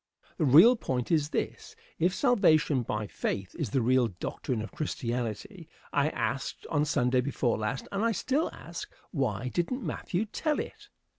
[0.37, 5.69] The real point is this: If salvation by faith is the real doctrine of Christianity,
[5.93, 10.89] I asked on Sunday before last, and I still ask, why didn't Matthew tell it?